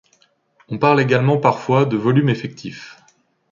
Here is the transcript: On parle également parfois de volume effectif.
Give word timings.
On 0.69 0.79
parle 0.79 0.99
également 0.99 1.37
parfois 1.37 1.85
de 1.85 1.95
volume 1.95 2.29
effectif. 2.29 2.97